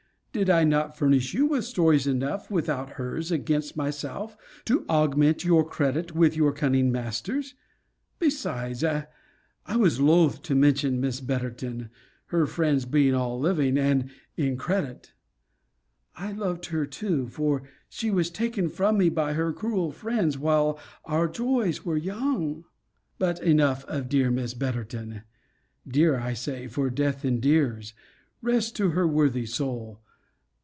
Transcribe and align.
Did 0.33 0.49
I 0.49 0.63
not 0.63 0.95
furnish 0.97 1.33
you 1.33 1.45
with 1.47 1.65
stories 1.65 2.07
enough, 2.07 2.49
without 2.49 2.91
hers, 2.91 3.33
against 3.33 3.75
myself, 3.75 4.37
to 4.63 4.85
augment 4.87 5.43
your 5.43 5.67
credit 5.67 6.15
with 6.15 6.37
your 6.37 6.53
cunning 6.53 6.89
masters? 6.89 7.53
Besides, 8.17 8.81
I 8.81 9.05
was 9.75 9.99
loth 9.99 10.41
to 10.43 10.55
mention 10.55 11.01
Miss 11.01 11.19
Betterton, 11.19 11.89
her 12.27 12.45
friends 12.47 12.85
being 12.85 13.13
all 13.13 13.41
living, 13.41 13.77
and 13.77 14.09
in 14.37 14.55
credit. 14.55 15.11
I 16.15 16.31
loved 16.31 16.67
her 16.67 16.85
too 16.85 17.27
for 17.27 17.63
she 17.89 18.09
was 18.09 18.29
taken 18.29 18.69
from 18.69 18.97
me 18.97 19.09
by 19.09 19.33
her 19.33 19.51
cruel 19.51 19.91
friends, 19.91 20.37
while 20.37 20.79
our 21.03 21.27
joys 21.27 21.83
were 21.83 21.97
young. 21.97 22.63
But 23.19 23.41
enough 23.43 23.83
of 23.89 24.07
dear 24.07 24.31
Miss 24.31 24.53
Betterton. 24.53 25.23
Dear, 25.85 26.17
I 26.17 26.31
say; 26.35 26.67
for 26.69 26.89
death 26.89 27.25
endears. 27.25 27.93
Rest 28.41 28.77
to 28.77 28.91
her 28.91 29.05
worthy 29.05 29.45
soul! 29.45 29.99